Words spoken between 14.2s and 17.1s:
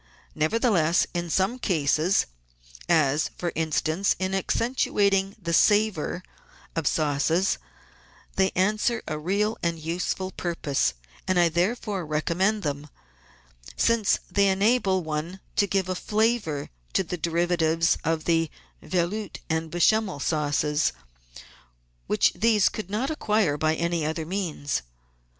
they enable one to give a flavour to